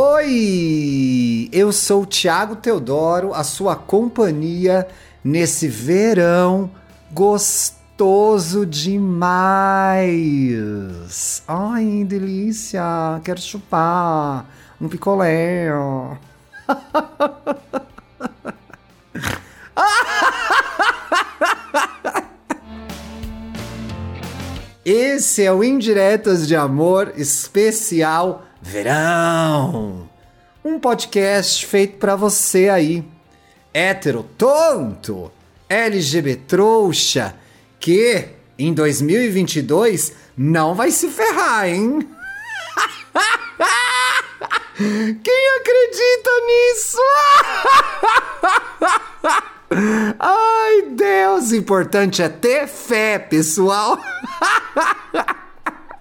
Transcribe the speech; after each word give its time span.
Oi! 0.00 1.48
Eu 1.50 1.72
sou 1.72 2.02
o 2.02 2.06
Thiago 2.06 2.54
Teodoro, 2.54 3.34
a 3.34 3.42
sua 3.42 3.74
companhia 3.74 4.86
nesse 5.24 5.66
verão 5.66 6.70
gostoso 7.10 8.64
demais. 8.64 10.06
Ai, 11.48 12.04
delícia! 12.06 12.80
Quero 13.24 13.40
chupar 13.40 14.46
um 14.80 14.88
picolé. 14.88 15.66
Esse 24.84 25.42
é 25.42 25.52
o 25.52 25.64
Indiretas 25.64 26.46
de 26.46 26.54
Amor 26.54 27.14
especial 27.16 28.44
Verão. 28.68 30.08
Um 30.62 30.78
podcast 30.78 31.64
feito 31.64 31.96
para 31.96 32.14
você 32.14 32.68
aí, 32.68 33.02
hétero 33.72 34.22
tonto, 34.36 35.32
LGBT 35.70 36.42
trouxa, 36.46 37.34
que 37.80 38.28
em 38.58 38.74
2022 38.74 40.12
não 40.36 40.74
vai 40.74 40.90
se 40.90 41.08
ferrar, 41.08 41.66
hein? 41.66 42.06
Quem 44.76 45.48
acredita 45.56 46.30
nisso? 46.46 46.98
Ai, 50.20 50.82
Deus, 50.90 51.52
importante 51.52 52.22
é 52.22 52.28
ter 52.28 52.66
fé, 52.66 53.18
pessoal. 53.18 53.98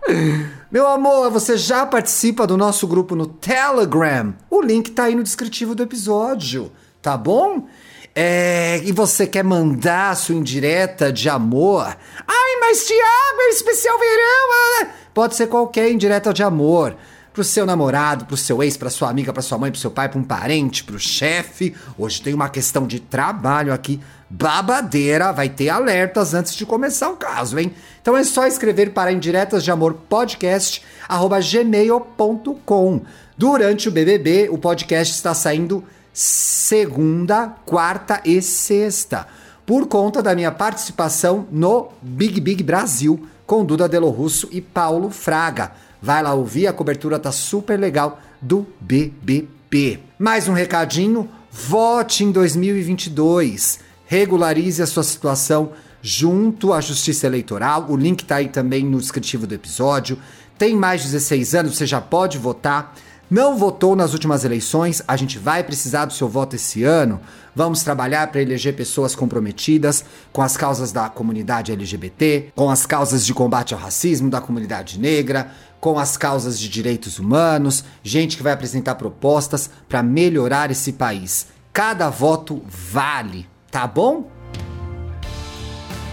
Meu 0.70 0.86
amor, 0.86 1.32
você 1.32 1.56
já 1.56 1.86
participa 1.86 2.46
do 2.46 2.58
nosso 2.58 2.86
grupo 2.86 3.16
no 3.16 3.26
Telegram? 3.26 4.36
O 4.50 4.62
link 4.62 4.92
tá 4.92 5.06
aí 5.06 5.16
no 5.16 5.24
descritivo 5.24 5.74
do 5.74 5.82
episódio, 5.82 6.70
tá 7.02 7.16
bom? 7.16 7.70
É, 8.14 8.82
e 8.84 8.92
você 8.92 9.26
quer 9.26 9.46
mandar 9.46 10.14
sua 10.18 10.36
indireta 10.36 11.10
de 11.10 11.30
amor? 11.30 11.86
Ai, 12.28 12.60
mas 12.60 12.86
Tiago, 12.86 13.40
é 13.40 13.50
especial 13.52 13.98
verão! 13.98 14.92
Pode 15.14 15.38
ser 15.38 15.48
qualquer 15.48 15.90
indireta 15.90 16.34
de 16.34 16.44
amor 16.44 16.98
pro 17.38 17.44
seu 17.44 17.68
namorado, 17.68 18.26
pro 18.26 18.36
seu 18.36 18.64
ex, 18.64 18.76
pra 18.78 18.90
sua 18.90 19.12
amiga, 19.12 19.32
pra 19.32 19.44
sua 19.44 19.60
mãe, 19.60 19.70
pro 19.70 19.80
seu 19.80 19.92
pai, 19.92 20.10
pra 20.10 20.18
um 20.18 20.24
parente, 20.24 20.84
pro 20.84 20.98
chefe. 20.98 21.76
Hoje 21.96 22.20
tem 22.20 22.34
uma 22.34 22.50
questão 22.50 22.88
de 22.88 23.00
trabalho 23.00 23.72
aqui, 23.72 24.02
babadeira, 24.28 25.32
vai 25.32 25.48
ter 25.48 25.70
alertas 25.70 26.34
antes 26.34 26.56
de 26.56 26.66
começar 26.66 27.12
o 27.12 27.16
caso, 27.16 27.60
hein? 27.60 27.72
Então 28.02 28.18
é 28.18 28.24
só 28.24 28.48
escrever 28.48 28.90
para 28.90 29.12
indiretas 29.12 29.64
de 29.64 29.70
amor 29.70 29.94
podcast 30.10 30.82
gmail.com. 31.08 33.02
Durante 33.38 33.88
o 33.88 33.92
BBB, 33.92 34.50
o 34.50 34.58
podcast 34.58 35.14
está 35.14 35.36
saindo 35.36 35.84
segunda, 36.12 37.54
quarta 37.68 38.20
e 38.26 38.42
sexta, 38.42 39.28
por 39.64 39.86
conta 39.86 40.24
da 40.24 40.34
minha 40.34 40.52
participação 40.52 41.48
no 41.52 41.90
Big 42.02 42.42
Big 42.42 42.64
Brasil 42.64 43.28
com 43.46 43.64
Duda 43.64 43.88
Delo 43.88 44.10
Russo 44.10 44.50
e 44.52 44.60
Paulo 44.60 45.12
Fraga. 45.12 45.72
Vai 46.02 46.22
lá 46.22 46.34
ouvir, 46.34 46.68
a 46.68 46.74
cobertura 46.74 47.18
tá 47.18 47.32
super 47.32 47.80
legal 47.80 48.20
do 48.42 48.68
BBB. 48.80 50.00
Mais 50.20 50.48
um 50.48 50.54
recadinho, 50.54 51.30
vote 51.52 52.24
em 52.24 52.32
2022. 52.32 53.80
Regularize 54.06 54.82
a 54.82 54.88
sua 54.88 55.04
situação 55.04 55.72
junto 56.02 56.72
à 56.72 56.80
Justiça 56.80 57.26
Eleitoral. 57.26 57.88
O 57.90 57.98
link 57.98 58.24
tá 58.24 58.38
aí 58.38 58.48
também 58.48 58.86
no 58.86 59.00
descritivo 59.00 59.48
do 59.48 59.56
episódio. 59.56 60.20
Tem 60.58 60.76
mais 60.76 61.02
de 61.02 61.08
16 61.08 61.56
anos, 61.56 61.78
você 61.78 61.86
já 61.86 62.00
pode 62.00 62.38
votar. 62.38 62.96
Não 63.30 63.58
votou 63.58 63.94
nas 63.94 64.14
últimas 64.14 64.46
eleições, 64.46 65.04
a 65.06 65.18
gente 65.18 65.38
vai 65.38 65.62
precisar 65.62 66.06
do 66.06 66.14
seu 66.14 66.30
voto 66.30 66.56
esse 66.56 66.86
ano. 66.86 67.20
Vamos 67.54 67.84
trabalhar 67.84 68.28
para 68.28 68.42
eleger 68.42 68.74
pessoas 68.74 69.16
comprometidas 69.16 70.06
com 70.32 70.42
as 70.42 70.56
causas 70.56 70.94
da 70.94 71.10
comunidade 71.10 71.74
LGBT, 71.74 72.54
com 72.56 72.70
as 72.70 72.86
causas 72.86 73.26
de 73.26 73.34
combate 73.34 73.74
ao 73.74 73.80
racismo 73.80 74.30
da 74.30 74.40
comunidade 74.40 74.98
negra, 74.98 75.52
com 75.80 76.00
as 76.00 76.18
causas 76.18 76.60
de 76.60 76.68
direitos 76.70 77.20
humanos, 77.20 77.84
gente 78.04 78.38
que 78.38 78.44
vai 78.44 78.54
apresentar 78.54 78.96
propostas 78.96 79.70
para 79.88 80.02
melhorar 80.02 80.72
esse 80.72 80.94
país. 80.94 81.48
Cada 81.72 82.10
voto 82.10 82.62
vale, 82.68 83.48
tá 83.70 83.86
bom? 83.86 84.30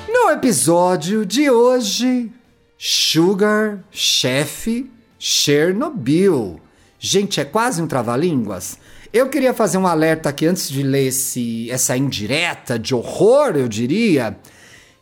No 0.08 0.30
episódio 0.30 1.25
de 1.25 1.50
hoje, 1.50 2.30
Sugar 2.78 3.80
Chef 3.91 4.91
Chernobyl. 5.19 6.60
Gente, 6.98 7.41
é 7.41 7.44
quase 7.44 7.81
um 7.81 7.86
trava-línguas. 7.86 8.78
Eu 9.12 9.28
queria 9.28 9.54
fazer 9.54 9.78
um 9.78 9.86
alerta 9.86 10.28
aqui 10.28 10.46
antes 10.46 10.69
de 10.69 10.82
ler 10.82 11.06
esse, 11.06 11.70
essa 11.70 11.96
indireta 11.96 12.78
de 12.78 12.94
horror, 12.94 13.52
eu 13.54 13.69
diria, 13.69 14.36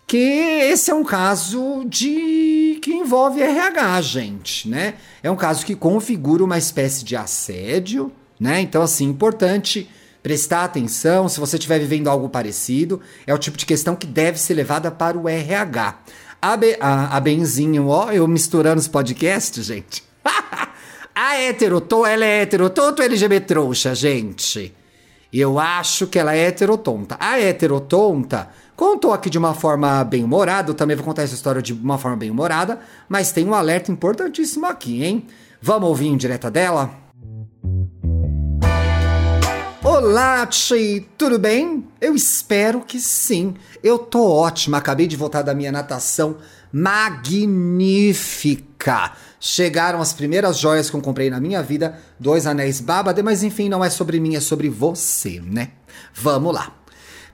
que 0.07 0.17
esse 0.17 0.91
é 0.91 0.95
um 0.95 1.05
caso 1.05 1.85
de 1.87 2.79
que 2.83 2.93
envolve 2.93 3.41
RH, 3.41 4.03
gente, 4.03 4.69
né? 4.69 4.95
É 5.23 5.31
um 5.31 5.37
caso 5.37 5.65
que 5.65 5.75
configura 5.75 6.45
uma 6.45 6.59
espécie 6.59 7.05
de 7.05 7.17
assédio, 7.17 8.12
né? 8.39 8.61
Então, 8.61 8.83
assim, 8.83 9.05
importante 9.05 9.89
prestar 10.23 10.65
atenção 10.65 11.29
se 11.29 11.41
você 11.41 11.57
estiver 11.57 11.79
vivendo 11.79 12.09
algo 12.09 12.29
parecido. 12.29 13.01
É 13.27 13.35
o 13.35 13.39
tipo 13.39 13.57
de 13.57 13.67
questão 13.67 13.97
que 13.97 14.07
deve 14.07 14.39
ser 14.39 14.55
levada 14.55 14.91
para 14.91 15.19
o 15.19 15.29
RH. 15.29 15.99
A, 16.41 16.57
Be, 16.57 16.77
a, 16.81 17.17
a 17.17 17.21
Benzinho, 17.21 17.89
ó, 17.89 18.11
eu 18.11 18.27
misturando 18.27 18.81
os 18.81 18.89
podcasts, 18.89 19.67
gente. 19.67 20.03
A 21.15 21.37
heterotonta, 21.37 22.09
ela 22.09 22.25
é 22.25 22.41
heterotonta 22.41 23.03
ou 23.03 23.07
LGBT 23.07 23.47
trouxa, 23.47 23.95
gente? 23.95 24.75
Eu 25.31 25.59
acho 25.59 26.07
que 26.07 26.19
ela 26.19 26.35
é 26.35 26.47
heterotonta. 26.47 27.19
A 27.21 27.39
heterotonta 27.39 28.49
contou 28.82 29.12
aqui 29.12 29.31
de 29.31 29.38
uma 29.38 29.54
forma 29.54 30.03
bem 30.03 30.25
humorada, 30.25 30.69
eu 30.70 30.75
também 30.75 30.97
vou 30.97 31.04
contar 31.04 31.22
essa 31.22 31.37
história 31.37 31.62
de 31.62 31.72
uma 31.72 31.97
forma 31.98 32.16
bem 32.16 32.32
humorada, 32.32 32.81
mas 33.09 33.31
tem 33.31 33.47
um 33.47 33.54
alerta 33.54 33.93
importantíssimo 33.93 34.66
aqui, 34.66 35.04
hein? 35.04 35.28
Vamos 35.60 35.88
ouvir 35.88 36.09
em 36.09 36.16
direta 36.16 36.50
dela? 36.50 36.91
Olá, 39.84 40.50
Chi, 40.50 41.09
tudo 41.16 41.38
bem? 41.38 41.87
Eu 42.00 42.16
espero 42.16 42.81
que 42.81 42.98
sim. 42.98 43.54
Eu 43.84 44.00
tô 44.00 44.28
ótima, 44.28 44.78
acabei 44.78 45.06
de 45.06 45.16
voltar 45.16 45.43
da 45.43 45.54
minha 45.54 45.70
natação 45.70 46.38
magnífica. 46.72 47.53
Chegaram 49.38 50.00
as 50.00 50.12
primeiras 50.12 50.59
joias 50.59 50.91
que 50.91 50.97
eu 50.97 51.00
comprei 51.00 51.31
na 51.31 51.38
minha 51.38 51.62
vida, 51.62 52.00
dois 52.19 52.49
anéis 52.49 52.81
Babade, 52.81 53.22
mas 53.22 53.44
enfim, 53.44 53.69
não 53.69 53.84
é 53.84 53.91
sobre 53.91 54.19
mim, 54.19 54.34
é 54.34 54.41
sobre 54.41 54.69
você, 54.69 55.41
né? 55.41 55.69
Vamos 56.12 56.53
lá. 56.53 56.81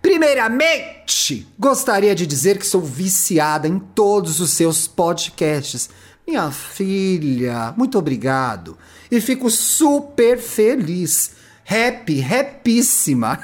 Primeiramente, 0.01 1.47
gostaria 1.59 2.15
de 2.15 2.27
dizer 2.27 2.59
que 2.59 2.67
sou 2.67 2.81
viciada 2.81 3.67
em 3.67 3.79
todos 3.79 4.41
os 4.41 4.51
seus 4.51 4.87
podcasts. 4.87 5.91
Minha 6.27 6.51
filha, 6.51 7.75
muito 7.77 7.99
obrigado. 7.99 8.79
E 9.11 9.21
fico 9.21 9.51
super 9.51 10.39
feliz. 10.39 11.33
Happy, 11.69 12.23
happíssima. 12.23 13.39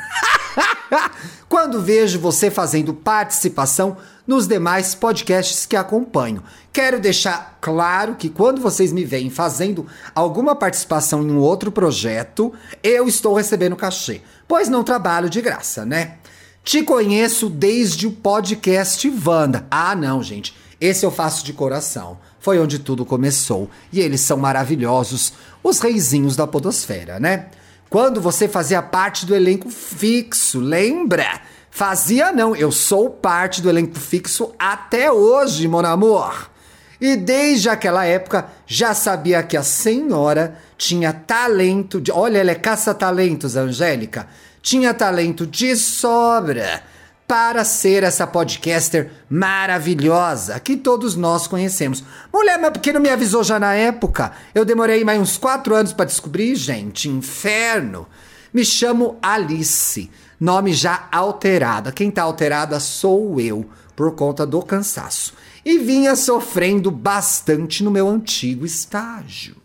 Quando 1.49 1.83
vejo 1.83 2.19
você 2.19 2.51
fazendo 2.51 2.95
participação 2.95 3.97
nos 4.27 4.47
demais 4.47 4.95
podcasts 4.95 5.67
que 5.67 5.77
acompanho. 5.77 6.43
Quero 6.73 6.99
deixar 6.99 7.59
claro 7.61 8.15
que 8.15 8.29
quando 8.29 8.61
vocês 8.61 8.93
me 8.93 9.05
veem 9.05 9.31
fazendo 9.31 9.87
alguma 10.15 10.57
participação 10.57 11.23
em 11.23 11.31
um 11.31 11.39
outro 11.39 11.71
projeto, 11.71 12.53
eu 12.83 13.07
estou 13.07 13.35
recebendo 13.35 13.77
cachê, 13.77 14.23
pois 14.49 14.69
não 14.69 14.83
trabalho 14.83 15.29
de 15.29 15.41
graça, 15.41 15.85
né? 15.85 16.17
Te 16.65 16.83
conheço 16.83 17.51
desde 17.51 18.07
o 18.07 18.11
podcast 18.11 19.07
Vanda. 19.11 19.67
Ah, 19.71 19.95
não, 19.95 20.23
gente. 20.23 20.57
Esse 20.81 21.05
eu 21.05 21.11
faço 21.11 21.45
de 21.45 21.53
coração. 21.53 22.19
Foi 22.41 22.59
onde 22.59 22.79
tudo 22.79 23.05
começou. 23.05 23.69
E 23.93 24.01
eles 24.01 24.23
são 24.23 24.39
maravilhosos, 24.39 25.35
os 25.63 25.79
reizinhos 25.79 26.37
da 26.37 26.47
podosfera, 26.47 27.21
né? 27.21 27.49
Quando 27.91 28.19
você 28.19 28.49
fazia 28.49 28.81
parte 28.81 29.27
do 29.27 29.35
elenco 29.35 29.69
fixo, 29.69 30.59
lembra? 30.59 31.43
Fazia 31.71 32.33
não, 32.33 32.57
eu 32.57 32.73
sou 32.73 33.11
parte 33.11 33.61
do 33.61 33.69
elenco 33.69 33.99
fixo 34.01 34.55
até 34.59 35.13
hoje, 35.13 35.69
mon 35.69 35.85
amor. 35.85 36.51
E 36.99 37.15
desde 37.15 37.69
aquela 37.69 38.07
época 38.07 38.47
já 38.67 38.95
sabia 38.95 39.43
que 39.43 39.57
a 39.57 39.63
senhora 39.63 40.57
tinha 40.79 41.13
talento 41.13 42.01
de. 42.01 42.11
Olha, 42.11 42.39
ela 42.39 42.53
é 42.53 42.55
caça-talentos, 42.55 43.55
Angélica. 43.55 44.27
Tinha 44.65 44.93
talento 44.93 45.47
de 45.47 45.77
sobra 45.77 46.83
para 47.29 47.65
ser 47.65 48.03
essa 48.03 48.27
podcaster 48.27 49.13
maravilhosa 49.31 50.59
que 50.59 50.77
todos 50.77 51.15
nós 51.15 51.47
conhecemos. 51.47 52.03
Mulher, 52.33 52.59
mas 52.59 52.71
por 52.73 52.81
que 52.81 52.93
não 52.93 53.01
me 53.01 53.11
avisou 53.11 53.45
já 53.45 53.61
na 53.61 53.75
época? 53.75 54.33
Eu 54.53 54.65
demorei 54.65 55.05
mais 55.05 55.21
uns 55.21 55.37
quatro 55.37 55.75
anos 55.77 55.93
para 55.93 56.07
descobrir, 56.07 56.57
gente. 56.57 57.09
Inferno. 57.09 58.09
Me 58.53 58.65
chamo 58.65 59.19
Alice 59.23 60.11
nome 60.41 60.73
já 60.73 61.09
alterado. 61.11 61.93
Quem 61.93 62.11
tá 62.11 62.23
alterada 62.23 62.79
sou 62.81 63.41
eu, 63.41 63.69
por 63.97 64.15
conta 64.15 64.47
do 64.47 64.61
cansaço. 64.63 65.33
E 65.65 65.79
vinha 65.79 66.15
sofrendo 66.17 66.91
bastante 66.91 67.83
no 67.83 67.91
meu 67.91 68.09
antigo 68.09 68.67
estágio. 68.67 69.57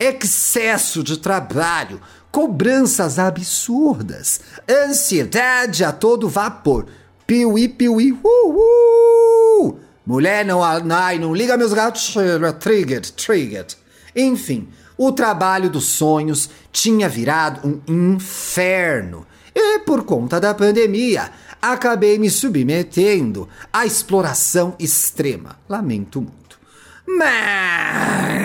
excesso 0.00 1.02
de 1.02 1.16
trabalho, 1.18 2.00
cobranças 2.30 3.18
absurdas, 3.18 4.40
ansiedade 4.68 5.84
a 5.84 5.92
todo 5.92 6.28
vapor. 6.28 6.86
Piuí, 7.26 7.68
piuí, 7.68 8.12
uhul! 8.12 9.80
Mulher 10.06 10.44
não, 10.44 10.62
ai, 10.64 11.18
não 11.18 11.34
liga 11.34 11.56
meus 11.56 11.72
gatos, 11.72 12.14
triggered, 12.60 13.12
triggered. 13.12 13.76
Enfim, 14.16 14.68
o 14.96 15.12
trabalho 15.12 15.68
dos 15.68 15.84
sonhos 15.84 16.48
tinha 16.72 17.08
virado 17.08 17.82
um 17.86 18.14
inferno. 18.14 19.26
E 19.54 19.80
por 19.80 20.04
conta 20.04 20.40
da 20.40 20.54
pandemia, 20.54 21.30
acabei 21.60 22.18
me 22.18 22.30
submetendo 22.30 23.48
à 23.72 23.84
exploração 23.84 24.74
extrema. 24.78 25.58
Lamento 25.68 26.20
muito. 26.20 26.58
Mas. 27.06 28.38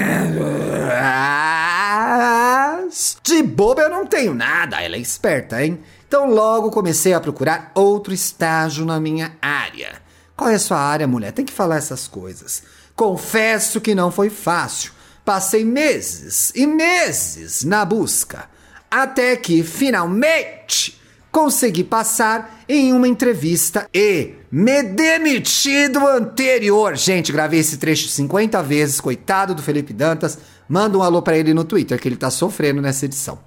De 3.24 3.44
boba 3.44 3.82
eu 3.84 3.90
não 3.90 4.06
tenho 4.06 4.34
nada, 4.34 4.82
ela 4.82 4.96
é 4.96 5.00
esperta, 5.00 5.64
hein? 5.64 5.80
Então 6.08 6.30
logo 6.30 6.72
comecei 6.72 7.14
a 7.14 7.20
procurar 7.20 7.72
outro 7.74 8.14
estágio 8.14 8.86
na 8.86 9.00
minha 9.00 9.36
área. 9.42 10.02
Qual 10.36 10.50
é 10.50 10.56
a 10.56 10.60
sua 10.60 10.80
área, 10.80 11.08
mulher? 11.08 11.32
Tem 11.32 11.46
que 11.46 11.54
falar 11.54 11.78
essas 11.78 12.08
coisas. 12.08 12.64
Confesso 12.96 13.82
que 13.82 13.96
não 13.96 14.12
foi 14.12 14.30
fácil 14.30 14.92
Passei 15.26 15.64
meses 15.64 16.52
e 16.54 16.68
meses 16.68 17.64
na 17.64 17.86
busca, 17.86 18.50
até 18.92 19.38
que 19.38 19.64
finalmente 19.64 21.00
consegui 21.32 21.82
passar 21.82 22.64
em 22.68 22.92
uma 22.92 23.08
entrevista 23.08 23.88
e 23.94 24.34
me 24.52 24.84
demiti 24.84 25.88
do 25.88 26.06
anterior. 26.06 26.98
Gente, 26.98 27.32
gravei 27.32 27.62
esse 27.62 27.78
trecho 27.78 28.10
50 28.10 28.62
vezes, 28.64 29.00
coitado 29.00 29.56
do 29.56 29.62
Felipe 29.62 29.94
Dantas. 29.94 30.38
Manda 30.68 30.98
um 30.98 31.04
alô 31.04 31.22
para 31.22 31.38
ele 31.38 31.54
no 31.54 31.64
Twitter, 31.64 32.00
que 32.00 32.08
ele 32.08 32.16
tá 32.16 32.30
sofrendo 32.30 32.82
nessa 32.82 33.06
edição. 33.06 33.40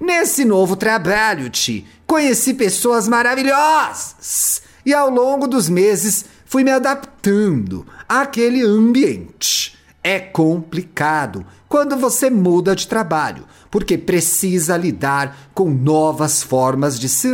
Nesse 0.00 0.44
novo 0.44 0.74
trabalho, 0.74 1.48
Ti, 1.50 1.86
conheci 2.06 2.54
pessoas 2.54 3.06
maravilhosas 3.08 4.62
e 4.84 4.92
ao 4.92 5.08
longo 5.08 5.46
dos 5.46 5.68
meses 5.68 6.24
fui 6.44 6.64
me 6.64 6.70
adaptando 6.70 7.86
àquele 8.08 8.62
ambiente. 8.62 9.78
É 10.02 10.18
complicado 10.18 11.46
quando 11.68 11.96
você 11.96 12.28
muda 12.28 12.74
de 12.74 12.88
trabalho, 12.88 13.46
porque 13.70 13.96
precisa 13.96 14.76
lidar 14.76 15.50
com 15.54 15.70
novas 15.70 16.42
formas 16.42 16.98
de 16.98 17.08
se 17.08 17.32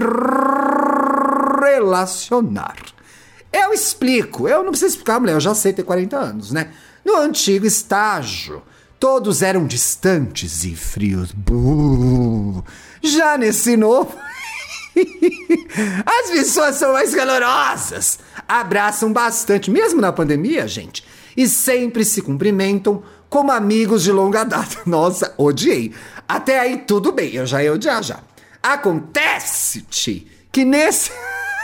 relacionar. 1.60 2.76
Eu 3.50 3.72
explico, 3.72 4.46
eu 4.46 4.62
não 4.62 4.70
preciso 4.70 4.92
explicar, 4.92 5.18
mulher, 5.18 5.32
eu 5.32 5.40
já 5.40 5.54
sei 5.54 5.72
ter 5.72 5.82
40 5.82 6.16
anos, 6.16 6.52
né? 6.52 6.70
No 7.04 7.16
antigo 7.16 7.64
estágio, 7.64 8.62
todos 8.98 9.42
eram 9.42 9.66
distantes 9.66 10.64
e 10.64 10.74
frios. 10.74 11.32
Buh. 11.32 12.62
Já 13.02 13.38
nesse 13.38 13.76
novo. 13.76 14.16
As 16.04 16.30
pessoas 16.30 16.76
são 16.76 16.92
mais 16.92 17.14
calorosas, 17.14 18.18
abraçam 18.48 19.12
bastante, 19.12 19.70
mesmo 19.70 20.00
na 20.00 20.12
pandemia, 20.12 20.66
gente 20.66 21.04
e 21.38 21.48
sempre 21.48 22.04
se 22.04 22.20
cumprimentam 22.20 23.00
como 23.28 23.52
amigos 23.52 24.02
de 24.02 24.10
longa 24.10 24.42
data. 24.42 24.78
Nossa, 24.84 25.32
odiei. 25.38 25.94
Até 26.26 26.58
aí 26.58 26.78
tudo 26.78 27.12
bem, 27.12 27.32
eu 27.32 27.46
já 27.46 27.62
ia 27.62 27.72
odiar 27.72 28.02
já. 28.02 28.18
Acontece-te 28.60 30.26
que 30.50 30.64
nesse 30.64 31.12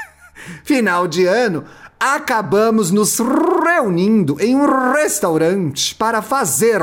final 0.62 1.08
de 1.08 1.24
ano 1.24 1.64
acabamos 1.98 2.92
nos 2.92 3.18
reunindo 3.18 4.36
em 4.40 4.54
um 4.54 4.92
restaurante 4.92 5.92
para 5.96 6.22
fazer 6.22 6.80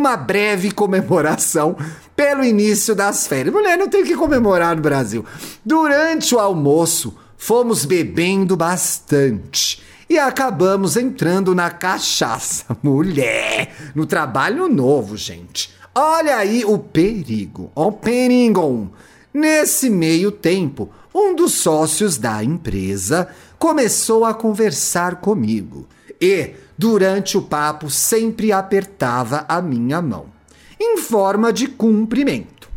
uma 0.00 0.16
breve 0.16 0.72
comemoração 0.72 1.76
pelo 2.16 2.42
início 2.42 2.94
das 2.94 3.26
férias. 3.26 3.54
Mulher, 3.54 3.76
não 3.76 3.88
tem 3.88 4.02
que 4.02 4.16
comemorar 4.16 4.74
no 4.74 4.82
Brasil. 4.82 5.24
Durante 5.64 6.34
o 6.34 6.38
almoço, 6.38 7.16
fomos 7.36 7.84
bebendo 7.84 8.56
bastante 8.56 9.82
e 10.08 10.18
acabamos 10.18 10.96
entrando 10.96 11.54
na 11.54 11.70
cachaça. 11.70 12.64
Mulher, 12.82 13.74
no 13.94 14.06
trabalho 14.06 14.68
novo, 14.68 15.16
gente. 15.16 15.70
Olha 15.94 16.36
aí 16.36 16.64
o 16.64 16.78
perigo, 16.78 17.70
o 17.74 17.92
perigo. 17.92 18.90
Nesse 19.32 19.90
meio 19.90 20.32
tempo, 20.32 20.88
um 21.14 21.34
dos 21.34 21.52
sócios 21.54 22.16
da 22.16 22.42
empresa 22.42 23.28
começou 23.58 24.24
a 24.24 24.32
conversar 24.32 25.16
comigo 25.16 25.86
e, 26.20 26.54
durante 26.80 27.36
o 27.36 27.42
papo, 27.42 27.90
sempre 27.90 28.50
apertava 28.52 29.44
a 29.46 29.60
minha 29.60 30.00
mão, 30.00 30.32
em 30.80 30.96
forma 30.96 31.52
de 31.52 31.66
cumprimento. 31.66 32.70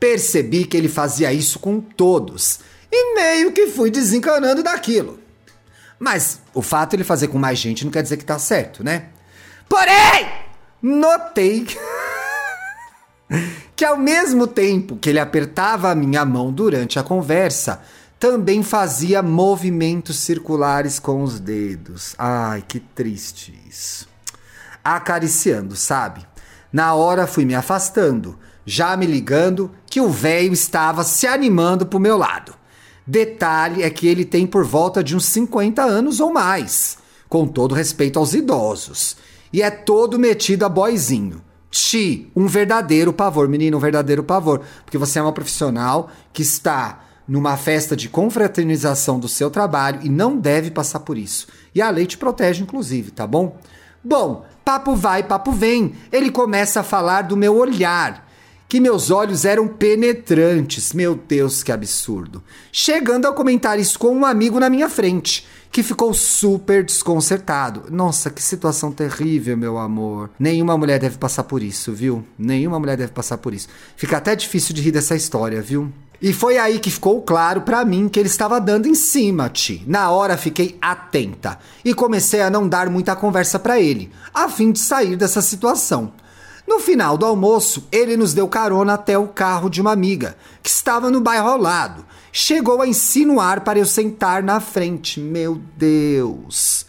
Percebi 0.00 0.64
que 0.64 0.78
ele 0.78 0.88
fazia 0.88 1.30
isso 1.30 1.58
com 1.58 1.78
todos 1.78 2.60
e 2.90 3.14
meio 3.14 3.52
que 3.52 3.66
fui 3.66 3.90
desencanando 3.90 4.62
daquilo. 4.62 5.18
Mas 5.98 6.40
o 6.54 6.62
fato 6.62 6.90
de 6.90 6.96
ele 6.96 7.04
fazer 7.04 7.28
com 7.28 7.36
mais 7.36 7.58
gente 7.58 7.84
não 7.84 7.92
quer 7.92 8.02
dizer 8.02 8.16
que 8.16 8.24
tá 8.24 8.38
certo, 8.38 8.82
né? 8.82 9.08
Porém, 9.68 10.32
notei 10.80 11.66
que 13.76 13.84
ao 13.84 13.98
mesmo 13.98 14.46
tempo 14.46 14.96
que 14.96 15.10
ele 15.10 15.20
apertava 15.20 15.90
a 15.90 15.94
minha 15.94 16.24
mão 16.24 16.50
durante 16.50 16.98
a 16.98 17.02
conversa, 17.02 17.82
também 18.18 18.62
fazia 18.62 19.22
movimentos 19.22 20.16
circulares 20.18 20.98
com 20.98 21.22
os 21.22 21.38
dedos. 21.38 22.14
Ai, 22.18 22.64
que 22.66 22.80
triste 22.80 23.58
isso. 23.68 24.08
Acariciando, 24.82 25.76
sabe? 25.76 26.26
Na 26.72 26.94
hora 26.94 27.26
fui 27.26 27.44
me 27.44 27.54
afastando, 27.54 28.38
já 28.64 28.96
me 28.96 29.06
ligando 29.06 29.70
que 29.86 30.00
o 30.00 30.08
velho 30.08 30.52
estava 30.52 31.04
se 31.04 31.26
animando 31.26 31.86
pro 31.86 32.00
meu 32.00 32.16
lado. 32.16 32.54
Detalhe 33.06 33.82
é 33.82 33.90
que 33.90 34.08
ele 34.08 34.24
tem 34.24 34.46
por 34.46 34.64
volta 34.64 35.04
de 35.04 35.14
uns 35.14 35.26
50 35.26 35.82
anos 35.82 36.18
ou 36.18 36.32
mais, 36.32 36.98
com 37.28 37.46
todo 37.46 37.74
respeito 37.74 38.18
aos 38.18 38.34
idosos. 38.34 39.16
E 39.52 39.62
é 39.62 39.70
todo 39.70 40.18
metido 40.18 40.64
a 40.64 40.68
boizinho. 40.68 41.42
Ti, 41.70 42.30
um 42.34 42.46
verdadeiro 42.46 43.12
pavor, 43.12 43.48
menino, 43.48 43.76
um 43.76 43.80
verdadeiro 43.80 44.24
pavor. 44.24 44.62
Porque 44.84 44.98
você 44.98 45.18
é 45.18 45.22
uma 45.22 45.32
profissional 45.32 46.10
que 46.32 46.42
está 46.42 47.05
numa 47.26 47.56
festa 47.56 47.96
de 47.96 48.08
confraternização 48.08 49.18
do 49.18 49.28
seu 49.28 49.50
trabalho 49.50 50.00
e 50.02 50.08
não 50.08 50.36
deve 50.36 50.70
passar 50.70 51.00
por 51.00 51.18
isso. 51.18 51.46
E 51.74 51.82
a 51.82 51.90
lei 51.90 52.06
te 52.06 52.16
protege, 52.16 52.62
inclusive, 52.62 53.10
tá 53.10 53.26
bom? 53.26 53.58
Bom, 54.02 54.44
papo 54.64 54.94
vai, 54.94 55.22
papo 55.22 55.52
vem. 55.52 55.94
Ele 56.12 56.30
começa 56.30 56.80
a 56.80 56.84
falar 56.84 57.22
do 57.22 57.36
meu 57.36 57.56
olhar 57.56 58.26
que 58.68 58.80
meus 58.80 59.10
olhos 59.10 59.44
eram 59.44 59.68
penetrantes. 59.68 60.92
Meu 60.92 61.14
Deus, 61.14 61.62
que 61.62 61.72
absurdo. 61.72 62.42
Chegando 62.72 63.26
a 63.26 63.32
comentar 63.32 63.78
isso 63.78 63.98
com 63.98 64.14
um 64.14 64.24
amigo 64.24 64.58
na 64.58 64.68
minha 64.68 64.88
frente, 64.88 65.46
que 65.70 65.82
ficou 65.82 66.12
super 66.12 66.84
desconcertado. 66.84 67.84
Nossa, 67.90 68.30
que 68.30 68.42
situação 68.42 68.90
terrível, 68.90 69.56
meu 69.56 69.78
amor. 69.78 70.30
Nenhuma 70.38 70.76
mulher 70.76 70.98
deve 70.98 71.18
passar 71.18 71.44
por 71.44 71.62
isso, 71.62 71.92
viu? 71.92 72.24
Nenhuma 72.38 72.78
mulher 72.78 72.96
deve 72.96 73.12
passar 73.12 73.38
por 73.38 73.54
isso. 73.54 73.68
Fica 73.96 74.16
até 74.16 74.34
difícil 74.34 74.74
de 74.74 74.82
rir 74.82 74.92
dessa 74.92 75.14
história, 75.14 75.60
viu? 75.62 75.92
E 76.20 76.32
foi 76.32 76.56
aí 76.56 76.78
que 76.78 76.90
ficou 76.90 77.20
claro 77.20 77.60
para 77.60 77.84
mim 77.84 78.08
que 78.08 78.18
ele 78.18 78.28
estava 78.28 78.60
dando 78.60 78.86
em 78.86 78.94
cima, 78.94 79.50
Ti. 79.50 79.84
Na 79.86 80.10
hora 80.10 80.36
fiquei 80.36 80.78
atenta 80.80 81.58
e 81.84 81.92
comecei 81.92 82.40
a 82.40 82.50
não 82.50 82.66
dar 82.66 82.88
muita 82.88 83.14
conversa 83.14 83.58
para 83.58 83.78
ele, 83.80 84.10
a 84.32 84.48
fim 84.48 84.72
de 84.72 84.78
sair 84.78 85.16
dessa 85.16 85.42
situação. 85.42 86.12
No 86.66 86.80
final 86.80 87.16
do 87.16 87.24
almoço, 87.24 87.86
ele 87.92 88.16
nos 88.16 88.34
deu 88.34 88.48
carona 88.48 88.94
até 88.94 89.16
o 89.16 89.28
carro 89.28 89.68
de 89.68 89.80
uma 89.80 89.92
amiga, 89.92 90.36
que 90.62 90.70
estava 90.70 91.10
no 91.10 91.20
bairro 91.20 91.48
ao 91.48 91.58
lado. 91.58 92.04
Chegou 92.32 92.82
a 92.82 92.88
insinuar 92.88 93.60
para 93.60 93.78
eu 93.78 93.86
sentar 93.86 94.42
na 94.42 94.58
frente. 94.58 95.20
Meu 95.20 95.60
Deus! 95.76 96.84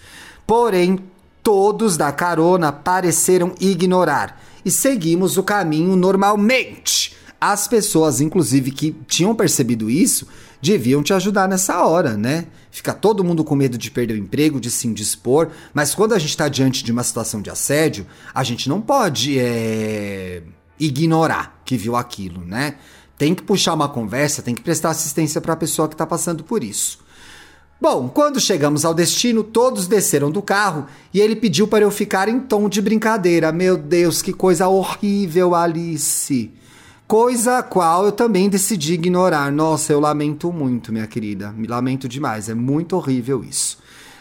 Porém, 0.47 0.99
todos 1.43 1.95
da 1.95 2.11
carona 2.11 2.71
pareceram 2.71 3.53
ignorar 3.59 4.41
e 4.65 4.71
seguimos 4.71 5.37
o 5.37 5.43
caminho 5.43 5.95
normalmente. 5.95 7.16
As 7.39 7.67
pessoas, 7.67 8.19
inclusive, 8.19 8.71
que 8.71 8.95
tinham 9.07 9.35
percebido 9.35 9.89
isso, 9.89 10.27
deviam 10.61 11.03
te 11.03 11.13
ajudar 11.13 11.47
nessa 11.47 11.85
hora, 11.85 12.17
né? 12.17 12.47
Fica 12.71 12.93
todo 12.93 13.23
mundo 13.23 13.43
com 13.43 13.55
medo 13.55 13.77
de 13.77 13.91
perder 13.91 14.15
o 14.15 14.17
emprego, 14.17 14.59
de 14.59 14.71
se 14.71 14.87
indispor, 14.87 15.49
mas 15.73 15.93
quando 15.93 16.13
a 16.13 16.19
gente 16.19 16.31
está 16.31 16.47
diante 16.47 16.83
de 16.83 16.91
uma 16.91 17.03
situação 17.03 17.41
de 17.41 17.49
assédio, 17.49 18.07
a 18.33 18.43
gente 18.43 18.67
não 18.67 18.81
pode 18.81 19.37
é, 19.39 20.41
ignorar 20.79 21.61
que 21.63 21.77
viu 21.77 21.95
aquilo, 21.95 22.43
né? 22.43 22.75
Tem 23.17 23.33
que 23.33 23.43
puxar 23.43 23.73
uma 23.73 23.89
conversa, 23.89 24.41
tem 24.41 24.55
que 24.55 24.61
prestar 24.61 24.89
assistência 24.89 25.39
para 25.39 25.53
a 25.53 25.57
pessoa 25.57 25.87
que 25.87 25.93
está 25.93 26.05
passando 26.05 26.43
por 26.43 26.63
isso. 26.63 26.99
Bom, 27.79 28.09
quando 28.09 28.39
chegamos 28.39 28.83
ao 28.83 28.93
destino, 28.93 29.43
todos 29.43 29.87
desceram 29.87 30.31
do 30.31 30.41
carro 30.41 30.87
e 31.13 31.19
ele 31.19 31.35
pediu 31.35 31.67
para 31.67 31.83
eu 31.83 31.91
ficar 31.91 32.27
em 32.27 32.39
tom 32.39 32.67
de 32.67 32.81
brincadeira. 32.81 33.51
Meu 33.51 33.77
Deus, 33.77 34.21
que 34.21 34.33
coisa 34.33 34.67
horrível, 34.67 35.53
Alice! 35.53 36.51
Coisa 37.07 37.59
a 37.59 37.63
qual 37.63 38.03
eu 38.03 38.11
também 38.11 38.49
decidi 38.49 38.95
ignorar. 38.95 39.49
Nossa, 39.49 39.93
eu 39.93 39.99
lamento 40.01 40.51
muito, 40.51 40.91
minha 40.91 41.07
querida. 41.07 41.53
Me 41.53 41.65
lamento 41.65 42.05
demais. 42.05 42.49
É 42.49 42.53
muito 42.53 42.97
horrível 42.97 43.45
isso. 43.45 43.77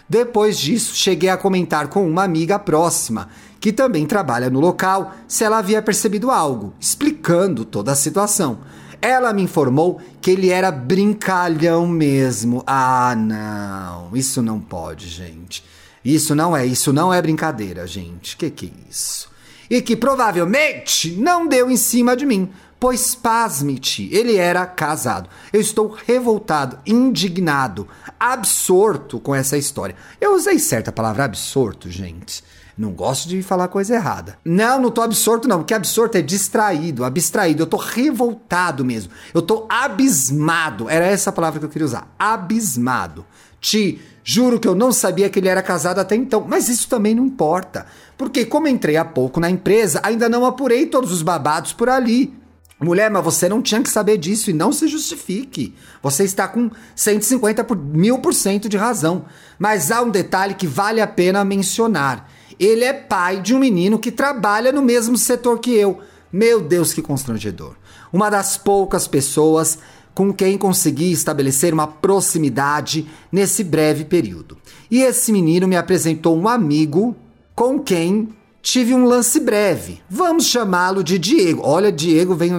Depois 0.09 0.57
disso, 0.57 0.95
cheguei 0.95 1.29
a 1.29 1.37
comentar 1.37 1.89
com 1.89 2.09
uma 2.09 2.23
amiga 2.23 2.61
próxima 2.61 3.29
que 3.59 3.73
também 3.73 4.07
trabalha 4.07 4.49
no 4.49 4.61
local, 4.61 5.13
se 5.27 5.43
ela 5.43 5.59
havia 5.59 5.83
percebido 5.83 6.31
algo, 6.31 6.75
explicando 6.79 7.65
toda 7.65 7.91
a 7.91 7.97
situação. 7.97 8.61
Ela 9.03 9.33
me 9.33 9.43
informou 9.43 10.01
que 10.21 10.31
ele 10.31 10.51
era 10.51 10.71
brincalhão 10.71 11.89
mesmo. 11.89 12.63
Ah, 12.65 13.17
não, 13.17 14.17
isso 14.17 14.41
não 14.41 14.61
pode, 14.61 15.09
gente. 15.09 15.65
Isso 16.05 16.37
não 16.37 16.57
é, 16.57 16.65
isso 16.65 16.93
não 16.93 17.13
é 17.13 17.21
brincadeira, 17.21 17.85
gente. 17.85 18.37
Que 18.37 18.49
que 18.49 18.67
é 18.67 18.89
isso? 18.89 19.29
E 19.69 19.83
que 19.83 19.97
provavelmente 19.97 21.17
não 21.17 21.49
deu 21.49 21.69
em 21.69 21.77
cima 21.77 22.17
de 22.17 22.25
mim, 22.25 22.49
pois 22.79 23.15
pasme-te, 23.15 24.09
ele 24.13 24.37
era 24.37 24.67
casado. 24.67 25.29
Eu 25.53 25.61
estou 25.61 25.97
revoltado, 26.07 26.79
indignado, 26.87 27.89
absorto 28.19 29.19
com 29.19 29.35
essa 29.35 29.57
história. 29.57 29.97
Eu 30.21 30.35
usei 30.35 30.59
certa 30.59 30.93
palavra 30.93 31.25
absorto, 31.25 31.91
gente. 31.91 32.43
Não 32.77 32.93
gosto 32.93 33.27
de 33.27 33.43
falar 33.43 33.69
coisa 33.69 33.95
errada. 33.95 34.39
Não, 34.45 34.79
não 34.79 34.91
tô 34.91 35.01
absorto, 35.01 35.49
não. 35.49 35.59
Porque 35.59 35.73
absorto 35.73 36.17
é 36.17 36.23
distraído, 36.23 37.05
abstraído. 37.05 37.63
Eu 37.63 37.67
tô 37.67 37.79
revoltado 37.79 38.85
mesmo. 38.85 39.11
Eu 39.33 39.41
tô 39.41 39.67
abismado. 39.67 40.89
Era 40.91 41.07
essa 41.07 41.33
palavra 41.33 41.59
que 41.59 41.65
eu 41.65 41.71
queria 41.71 41.87
usar. 41.87 42.15
Abismado. 42.19 43.25
Te 43.63 43.99
juro 44.23 44.61
que 44.61 44.69
eu 44.69 44.75
não 44.75 44.93
sabia 44.93 45.31
que 45.31 45.39
ele 45.39 45.49
era 45.49 45.63
casado 45.63 46.01
até 46.01 46.15
então. 46.15 46.45
Mas 46.47 46.69
isso 46.69 46.87
também 46.87 47.15
não 47.15 47.25
importa. 47.25 47.87
Porque, 48.19 48.45
como 48.45 48.69
entrei 48.69 48.99
há 48.99 49.05
pouco 49.07 49.41
na 49.41 49.49
empresa, 49.49 49.99
ainda 50.03 50.29
não 50.29 50.45
apurei 50.45 50.85
todos 50.85 51.11
os 51.11 51.23
babados 51.23 51.73
por 51.73 51.89
ali. 51.89 52.37
Mulher, 52.79 53.11
mas 53.11 53.25
você 53.25 53.49
não 53.49 53.63
tinha 53.63 53.83
que 53.83 53.89
saber 53.89 54.19
disso 54.19 54.51
e 54.51 54.53
não 54.53 54.71
se 54.71 54.87
justifique. 54.87 55.75
Você 56.03 56.25
está 56.25 56.47
com 56.47 56.71
150 56.95 57.65
por 57.65 57.77
mil 57.77 58.19
por 58.19 58.35
cento 58.35 58.69
de 58.69 58.77
razão. 58.77 59.25
Mas 59.59 59.91
há 59.91 60.03
um 60.03 60.11
detalhe 60.11 60.55
que 60.55 60.67
vale 60.67 61.01
a 61.01 61.07
pena 61.07 61.43
mencionar. 61.43 62.31
Ele 62.61 62.85
é 62.85 62.93
pai 62.93 63.41
de 63.41 63.55
um 63.55 63.59
menino 63.59 63.99
que 63.99 64.13
trabalha 64.13 64.73
no 64.73 64.83
mesmo 64.83 65.17
setor 65.17 65.59
que 65.59 65.73
eu. 65.73 66.01
Meu 66.31 66.61
Deus, 66.61 66.93
que 66.93 67.01
constrangedor. 67.01 67.77
Uma 68.13 68.29
das 68.29 68.59
poucas 68.59 69.09
pessoas 69.09 69.79
com 70.15 70.33
quem 70.33 70.59
consegui 70.59 71.13
estabelecer 71.13 71.73
uma 71.73 71.87
proximidade 71.87 73.07
nesse 73.33 73.65
breve 73.65 74.05
período. 74.05 74.59
E 74.91 75.03
esse 75.03 75.33
menino 75.33 75.67
me 75.67 75.77
apresentou 75.77 76.37
um 76.37 76.49
amigo 76.49 77.17
com 77.55 77.79
quem 77.79 78.29
tive 78.67 78.93
um 78.93 79.05
lance 79.05 79.39
breve. 79.39 80.01
Vamos 80.11 80.47
chamá-lo 80.47 81.05
de 81.05 81.21
Diego. 81.21 81.63
Olha, 81.65 81.93
Diego 81.93 82.35
vem 82.35 82.51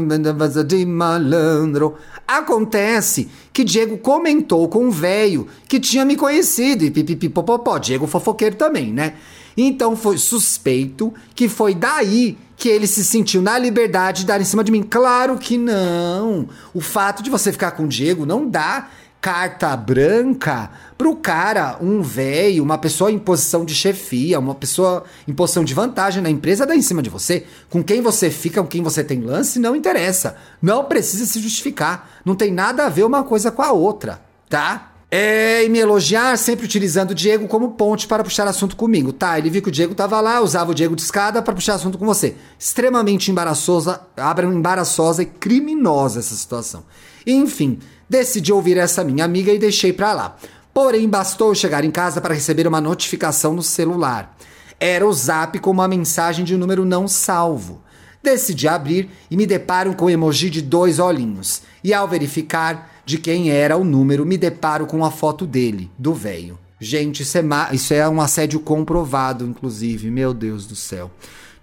de 0.66 0.86
malandro. 0.86 1.96
Acontece 2.26 3.28
que 3.52 3.62
Diego 3.62 3.98
comentou 3.98 4.70
com 4.70 4.86
um 4.86 4.90
velho 4.90 5.48
que 5.68 5.82
tinha 5.82 6.06
me 6.06 6.16
conhecido 6.16 6.86
e 6.86 6.92
pipipipopopó. 6.92 7.78
Diego 7.78 8.08
fofoqueiro 8.08 8.56
também, 8.56 8.94
né? 8.94 9.16
Então 9.58 9.98
foi 9.98 10.18
suspeito 10.18 11.14
que 11.36 11.50
foi 11.50 11.76
daí 11.76 12.38
que 12.56 12.70
ele 12.70 12.88
se 12.88 13.04
sentiu 13.04 13.42
na 13.42 13.60
liberdade 13.60 14.22
de 14.22 14.28
dar 14.28 14.40
em 14.40 14.46
cima 14.46 14.64
de 14.64 14.72
mim. 14.72 14.84
Claro 14.84 15.38
que 15.38 15.58
não. 15.58 16.48
O 16.74 16.80
fato 16.80 17.22
de 17.22 17.30
você 17.30 17.52
ficar 17.52 17.72
com 17.72 17.84
o 17.84 17.88
Diego 17.88 18.26
não 18.26 18.48
dá 18.48 18.88
carta 19.28 19.76
branca 19.76 20.72
pro 20.98 21.14
cara, 21.14 21.78
um 21.82 22.02
velho, 22.02 22.64
uma 22.64 22.78
pessoa 22.78 23.12
em 23.12 23.20
posição 23.20 23.66
de 23.66 23.76
chefia, 23.76 24.40
uma 24.40 24.56
pessoa 24.56 25.04
em 25.28 25.34
posição 25.34 25.66
de 25.66 25.74
vantagem 25.74 26.24
na 26.24 26.30
empresa, 26.30 26.66
dar 26.66 26.78
em 26.78 26.82
cima 26.82 27.02
de 27.02 27.10
você. 27.10 27.46
Com 27.70 27.84
quem 27.84 28.00
você 28.00 28.30
fica, 28.30 28.62
com 28.62 28.70
quem 28.70 28.82
você 28.82 29.04
tem 29.04 29.20
lance, 29.20 29.60
não 29.60 29.76
interessa. 29.76 30.38
Não 30.62 30.86
precisa 30.86 31.26
se 31.26 31.42
justificar. 31.42 32.10
Não 32.24 32.36
tem 32.36 32.54
nada 32.54 32.86
a 32.86 32.90
ver 32.90 33.04
uma 33.04 33.22
coisa 33.22 33.52
com 33.52 33.62
a 33.62 33.74
outra, 33.74 34.22
tá? 34.48 34.94
É, 35.12 35.66
e 35.66 35.68
me 35.68 35.80
elogiar 35.80 36.38
sempre 36.38 36.64
utilizando 36.64 37.12
o 37.12 37.16
Diego 37.16 37.50
como 37.50 37.72
ponte 37.72 38.08
para 38.08 38.24
puxar 38.24 38.48
assunto 38.48 38.78
comigo. 38.78 39.12
Tá, 39.12 39.38
ele 39.38 39.50
viu 39.50 39.62
que 39.62 39.68
o 39.68 39.72
Diego 39.74 39.94
tava 39.94 40.22
lá, 40.22 40.40
usava 40.40 40.72
o 40.72 40.74
Diego 40.74 40.96
de 40.96 41.02
escada 41.02 41.42
para 41.42 41.54
puxar 41.54 41.74
assunto 41.74 41.98
com 41.98 42.06
você. 42.06 42.36
Extremamente 42.58 43.30
embaraçosa, 43.30 44.00
embaraçosa 44.42 45.22
e 45.22 45.26
criminosa 45.26 46.20
essa 46.20 46.34
situação. 46.34 46.86
Enfim, 47.26 47.80
decidi 48.10 48.52
ouvir 48.52 48.78
essa 48.78 49.04
minha 49.04 49.26
amiga 49.26 49.52
e 49.52 49.60
deixei 49.60 49.92
pra 49.92 50.14
lá. 50.14 50.36
Porém, 50.74 51.10
bastou 51.10 51.56
chegar 51.56 51.84
em 51.84 51.92
casa 51.92 52.22
para 52.22 52.34
receber 52.34 52.68
uma 52.68 52.80
notificação 52.80 53.54
no 53.54 53.64
celular. 53.64 54.38
Era 54.80 55.08
o 55.08 55.12
zap 55.12 55.58
com 55.60 55.72
uma 55.72 55.88
mensagem 55.88 56.46
de 56.46 56.54
um 56.54 56.58
número 56.58 56.86
não 56.86 57.08
salvo. 57.08 57.82
Decidi 58.22 58.68
abrir 58.68 59.10
e 59.32 59.36
me 59.36 59.48
deparo 59.48 59.96
com 59.96 60.06
o 60.06 60.10
emoji 60.10 60.50
de 60.50 60.62
dois 60.62 61.00
olhinhos. 61.00 61.62
E 61.84 61.94
ao 61.94 62.08
verificar, 62.08 62.92
de 63.06 63.18
quem 63.18 63.50
era 63.50 63.78
o 63.78 63.84
número, 63.84 64.26
me 64.26 64.38
deparo 64.38 64.86
com 64.86 65.04
a 65.04 65.10
foto 65.10 65.46
dele, 65.48 65.90
do 65.98 66.14
velho. 66.14 66.60
Gente, 66.80 67.24
isso 67.24 67.38
é, 67.38 67.44
isso 67.72 67.94
é 67.94 68.08
um 68.08 68.22
assédio 68.22 68.60
comprovado, 68.60 69.46
inclusive. 69.46 70.12
Meu 70.12 70.34
Deus 70.34 70.68
do 70.68 70.76
céu. 70.76 71.10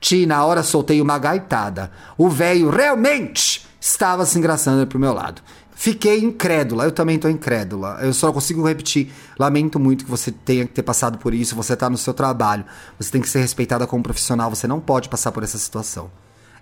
Ti, 0.00 0.26
na 0.26 0.44
hora 0.44 0.62
soltei 0.62 1.00
uma 1.00 1.18
gaitada. 1.18 1.90
O 2.18 2.28
velho 2.28 2.68
realmente 2.68 3.64
estava 3.80 4.26
se 4.26 4.38
engraçando 4.38 4.86
pro 4.86 4.98
meu 4.98 5.12
lado. 5.12 5.40
Fiquei 5.74 6.20
incrédula, 6.20 6.84
eu 6.84 6.92
também 6.92 7.18
tô 7.18 7.28
incrédula. 7.28 7.98
Eu 8.00 8.12
só 8.12 8.32
consigo 8.32 8.66
repetir. 8.66 9.10
Lamento 9.38 9.78
muito 9.78 10.04
que 10.04 10.10
você 10.10 10.30
tenha 10.30 10.64
que 10.66 10.72
ter 10.72 10.82
passado 10.82 11.18
por 11.18 11.34
isso. 11.34 11.56
Você 11.56 11.76
tá 11.76 11.90
no 11.90 11.98
seu 11.98 12.14
trabalho. 12.14 12.64
Você 12.98 13.10
tem 13.10 13.20
que 13.20 13.28
ser 13.28 13.40
respeitada 13.40 13.86
como 13.86 14.02
profissional. 14.02 14.48
Você 14.50 14.66
não 14.66 14.80
pode 14.80 15.08
passar 15.08 15.32
por 15.32 15.42
essa 15.42 15.58
situação. 15.58 16.10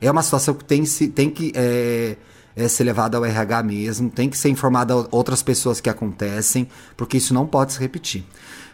É 0.00 0.11
uma 0.11 0.23
situação 0.23 0.54
que 0.54 0.64
tem, 0.64 0.83
tem 0.85 1.31
que. 1.31 1.52
É 1.54 2.16
é, 2.57 2.69
ser 2.69 2.85
levado 2.85 3.16
ao 3.16 3.25
RH 3.25 3.62
mesmo, 3.62 4.11
tem 4.11 4.28
que 4.28 4.37
ser 4.37 4.49
informado 4.49 4.92
a 5.11 5.16
outras 5.16 5.42
pessoas 5.42 5.81
que 5.81 5.88
acontecem, 5.88 6.69
porque 6.97 7.16
isso 7.16 7.35
não 7.35 7.47
pode 7.47 7.73
se 7.73 7.81
repetir. 7.81 8.25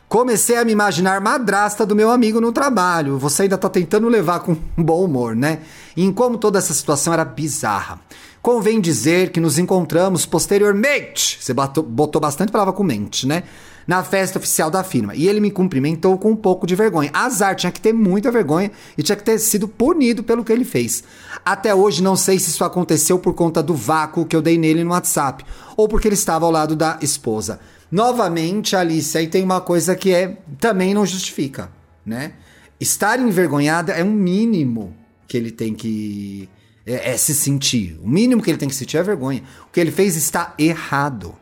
Comecei 0.09 0.57
a 0.57 0.65
me 0.65 0.73
imaginar 0.73 1.21
madrasta 1.21 1.85
do 1.85 1.95
meu 1.95 2.11
amigo 2.11 2.41
no 2.41 2.51
trabalho. 2.51 3.19
Você 3.19 3.43
ainda 3.43 3.59
tá 3.59 3.69
tentando 3.69 4.09
levar 4.09 4.41
com 4.41 4.57
bom 4.77 5.05
humor, 5.05 5.37
né? 5.37 5.61
E 5.95 6.03
em 6.03 6.11
como 6.13 6.39
toda 6.39 6.59
essa 6.59 6.73
situação 6.73 7.13
era 7.13 7.27
bizarra. 7.27 8.01
Convém 8.49 8.81
dizer 8.81 9.31
que 9.31 9.41
nos 9.41 9.59
encontramos 9.59 10.25
posteriormente. 10.25 11.37
Você 11.39 11.53
botou, 11.53 11.85
botou 11.85 12.19
bastante 12.19 12.51
palavra 12.51 12.73
com 12.73 12.83
mente, 12.83 13.27
né? 13.27 13.43
na 13.87 14.03
festa 14.03 14.39
oficial 14.39 14.71
da 14.71 14.83
firma. 14.83 15.15
E 15.15 15.29
ele 15.29 15.39
me 15.39 15.51
cumprimentou 15.51 16.17
com 16.17 16.31
um 16.31 16.37
pouco 16.37 16.67
de 16.67 16.75
vergonha. 16.75 17.11
Azar, 17.13 17.55
tinha 17.55 17.71
que 17.71 17.79
ter 17.79 17.93
muita 17.93 18.31
vergonha 18.31 18.71
e 18.97 19.03
tinha 19.03 19.17
que 19.17 19.23
ter 19.23 19.39
sido 19.39 19.69
punido 19.69 20.23
pelo 20.23 20.43
que 20.43 20.51
ele 20.51 20.65
fez. 20.65 21.05
Até 21.45 21.75
hoje 21.75 22.03
não 22.03 22.17
sei 22.17 22.39
se 22.39 22.49
isso 22.49 22.65
aconteceu 22.65 23.19
por 23.19 23.35
conta 23.35 23.63
do 23.63 23.75
vácuo 23.75 24.25
que 24.25 24.35
eu 24.35 24.41
dei 24.41 24.57
nele 24.57 24.83
no 24.83 24.93
WhatsApp 24.93 25.45
ou 25.77 25.87
porque 25.87 26.09
ele 26.09 26.15
estava 26.15 26.47
ao 26.47 26.51
lado 26.51 26.75
da 26.75 26.99
esposa. 27.03 27.61
Novamente, 27.93 28.75
Alice, 28.75 29.19
aí 29.19 29.27
tem 29.27 29.45
uma 29.45 29.61
coisa 29.61 29.95
que 29.95 30.11
é 30.11 30.39
também 30.59 30.95
não 30.95 31.05
justifica, 31.05 31.71
né? 32.03 32.33
Estar 32.81 33.21
envergonhada 33.21 33.93
é 33.93 34.03
um 34.03 34.11
mínimo 34.11 34.95
que 35.27 35.37
ele 35.37 35.51
tem 35.51 35.75
que 35.75 36.49
é, 36.89 37.13
é, 37.13 37.17
se 37.17 37.35
sentir. 37.35 38.01
O 38.03 38.09
mínimo 38.09 38.43
que 38.43 38.51
ele 38.51 38.59
tem 38.59 38.69
que 38.69 38.75
sentir 38.75 38.97
é 38.97 39.03
vergonha. 39.03 39.43
O 39.69 39.73
que 39.73 39.79
ele 39.79 39.93
fez 39.93 40.17
está 40.17 40.55
errado. 40.59 41.37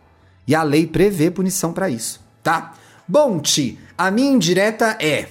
E 0.47 0.55
a 0.55 0.63
lei 0.63 0.87
prevê 0.87 1.31
punição 1.31 1.73
para 1.73 1.89
isso 1.89 2.27
tá? 2.47 2.75
Bom, 3.09 3.41
Ti, 3.41 3.77
a 3.99 4.09
minha 4.09 4.31
indireta 4.31 4.97
é. 5.01 5.27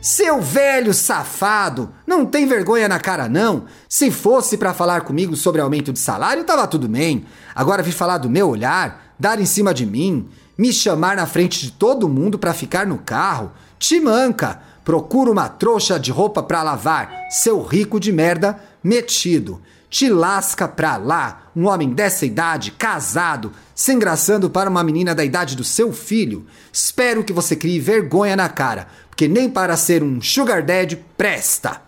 Seu 0.00 0.40
velho 0.40 0.94
safado, 0.94 1.92
não 2.06 2.24
tem 2.24 2.46
vergonha 2.46 2.86
na 2.86 3.00
cara 3.00 3.28
não? 3.28 3.64
Se 3.88 4.10
fosse 4.12 4.56
para 4.56 4.72
falar 4.72 5.00
comigo 5.00 5.34
sobre 5.34 5.60
aumento 5.60 5.92
de 5.92 5.98
salário, 5.98 6.44
tava 6.44 6.68
tudo 6.68 6.86
bem. 6.86 7.24
Agora 7.56 7.82
vir 7.82 7.90
falar 7.90 8.18
do 8.18 8.30
meu 8.30 8.48
olhar, 8.50 9.14
dar 9.18 9.40
em 9.40 9.46
cima 9.46 9.74
de 9.74 9.84
mim, 9.84 10.28
me 10.56 10.72
chamar 10.72 11.16
na 11.16 11.26
frente 11.26 11.58
de 11.60 11.72
todo 11.72 12.08
mundo 12.08 12.38
para 12.38 12.54
ficar 12.54 12.86
no 12.86 12.98
carro, 12.98 13.50
te 13.80 13.98
manca. 13.98 14.62
Procura 14.84 15.30
uma 15.30 15.48
trouxa 15.48 15.98
de 15.98 16.12
roupa 16.12 16.42
para 16.42 16.62
lavar, 16.62 17.26
seu 17.30 17.62
rico 17.62 17.98
de 17.98 18.12
merda 18.12 18.60
metido 18.82 19.60
te 19.94 20.08
lasca 20.08 20.66
pra 20.66 20.96
lá, 20.96 21.52
um 21.54 21.68
homem 21.68 21.90
dessa 21.90 22.26
idade, 22.26 22.72
casado, 22.72 23.52
se 23.76 23.92
engraçando 23.92 24.50
para 24.50 24.68
uma 24.68 24.82
menina 24.82 25.14
da 25.14 25.24
idade 25.24 25.54
do 25.54 25.62
seu 25.62 25.92
filho. 25.92 26.44
Espero 26.72 27.22
que 27.22 27.32
você 27.32 27.54
crie 27.54 27.78
vergonha 27.78 28.34
na 28.34 28.48
cara, 28.48 28.88
porque 29.08 29.28
nem 29.28 29.48
para 29.48 29.76
ser 29.76 30.02
um 30.02 30.20
sugar 30.20 30.64
daddy 30.64 30.96
presta. 31.16 31.80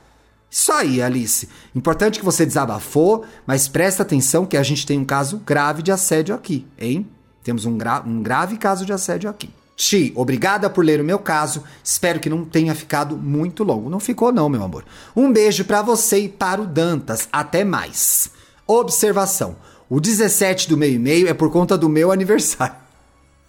Isso 0.48 0.70
aí, 0.70 1.02
Alice. 1.02 1.48
Importante 1.74 2.20
que 2.20 2.24
você 2.24 2.46
desabafou, 2.46 3.24
mas 3.44 3.66
presta 3.66 4.04
atenção 4.04 4.46
que 4.46 4.56
a 4.56 4.62
gente 4.62 4.86
tem 4.86 5.00
um 5.00 5.04
caso 5.04 5.42
grave 5.44 5.82
de 5.82 5.90
assédio 5.90 6.32
aqui, 6.32 6.64
hein? 6.78 7.08
Temos 7.42 7.64
um, 7.64 7.76
gra 7.76 8.04
um 8.06 8.22
grave 8.22 8.56
caso 8.56 8.86
de 8.86 8.92
assédio 8.92 9.28
aqui. 9.28 9.50
Ti, 9.76 10.10
obrigada 10.16 10.70
por 10.70 10.82
ler 10.82 11.02
o 11.02 11.04
meu 11.04 11.18
caso. 11.18 11.62
Espero 11.84 12.18
que 12.18 12.30
não 12.30 12.46
tenha 12.46 12.74
ficado 12.74 13.14
muito 13.14 13.62
longo. 13.62 13.90
Não 13.90 14.00
ficou 14.00 14.32
não, 14.32 14.48
meu 14.48 14.64
amor. 14.64 14.84
Um 15.14 15.30
beijo 15.30 15.66
para 15.66 15.82
você 15.82 16.20
e 16.20 16.28
para 16.30 16.62
o 16.62 16.66
Dantas. 16.66 17.28
Até 17.30 17.62
mais. 17.62 18.30
Observação. 18.66 19.56
O 19.88 20.00
17 20.00 20.68
do 20.68 20.78
meio 20.78 20.94
e 20.94 20.98
meio 20.98 21.28
é 21.28 21.34
por 21.34 21.50
conta 21.50 21.76
do 21.76 21.90
meu 21.90 22.10
aniversário. 22.10 22.74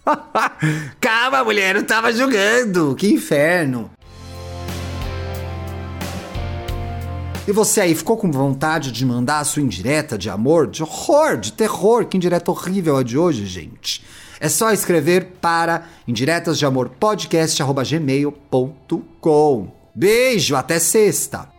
Calma, 1.00 1.42
mulher, 1.42 1.76
eu 1.76 1.86
tava 1.86 2.12
jogando. 2.12 2.94
Que 2.94 3.10
inferno. 3.10 3.90
E 7.46 7.52
você 7.52 7.80
aí 7.80 7.94
ficou 7.94 8.18
com 8.18 8.30
vontade 8.30 8.92
de 8.92 9.06
mandar 9.06 9.38
a 9.38 9.44
sua 9.44 9.62
indireta 9.62 10.18
de 10.18 10.28
amor, 10.28 10.66
de 10.66 10.82
horror, 10.82 11.38
de 11.38 11.54
terror? 11.54 12.04
Que 12.04 12.18
indireta 12.18 12.50
horrível 12.50 12.98
a 12.98 13.02
de 13.02 13.16
hoje, 13.16 13.46
gente. 13.46 14.04
É 14.40 14.48
só 14.48 14.72
escrever 14.72 15.32
para 15.40 15.88
indiretas 16.06 16.56
de 16.58 16.66
amor 16.66 16.90
podcast@gmail.com. 17.00 19.68
Beijo, 19.94 20.54
até 20.54 20.78
sexta. 20.78 21.57